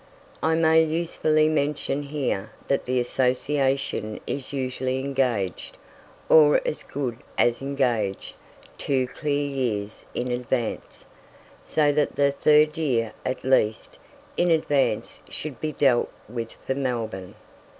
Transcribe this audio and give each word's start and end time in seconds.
I 0.41 0.55
may 0.55 0.81
usefully 0.83 1.47
mention 1.47 2.01
here 2.01 2.51
that 2.67 2.85
the 2.85 2.99
Association 2.99 4.19
is 4.25 4.51
usually 4.51 4.97
engaged, 4.97 5.77
or 6.27 6.59
as 6.65 6.81
good 6.81 7.19
as 7.37 7.61
engaged, 7.61 8.33
two 8.79 9.05
clear 9.05 9.45
years 9.47 10.03
in 10.15 10.31
advance, 10.31 11.05
so 11.65 11.91
that 11.91 12.15
the 12.15 12.31
third 12.31 12.79
year, 12.79 13.13
at 13.23 13.43
least, 13.43 13.99
in 14.37 14.49
advance 14.49 15.21
should 15.29 15.61
be 15.61 15.71
dealt 15.71 16.09
with 16.27 16.53
for 16.53 16.73
Melbourne. 16.73 17.35